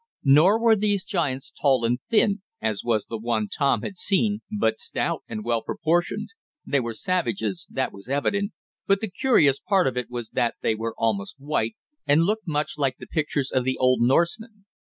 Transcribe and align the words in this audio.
Nor 0.23 0.59
were 0.59 0.75
these 0.75 1.03
giants 1.05 1.51
tall 1.51 1.85
and 1.85 1.99
thin, 2.09 2.41
as 2.59 2.83
was 2.83 3.05
the 3.05 3.19
one 3.19 3.47
Tom 3.47 3.83
had 3.83 3.97
seen, 3.97 4.41
but 4.57 4.79
stout, 4.79 5.21
and 5.29 5.43
well 5.45 5.61
proportioned. 5.61 6.29
They 6.65 6.79
were 6.79 6.95
savages, 6.95 7.67
that 7.69 7.93
was 7.93 8.07
evident, 8.09 8.53
but 8.87 8.99
the 8.99 9.11
curious 9.11 9.59
part 9.59 9.85
of 9.85 9.97
it 9.97 10.09
was 10.09 10.29
that 10.29 10.55
they 10.61 10.73
were 10.73 10.95
almost 10.97 11.35
white, 11.37 11.75
and 12.07 12.23
looked 12.23 12.47
much 12.47 12.79
like 12.79 12.97
the 12.97 13.05
pictures 13.05 13.51
of 13.51 13.63
the 13.63 13.77
old 13.77 14.01
Norsemen. 14.01 14.65